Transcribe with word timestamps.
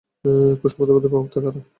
কোষ 0.61 0.73
মতবাদের 0.79 1.11
প্রবক্তা 1.11 1.39
কারা? 1.43 1.59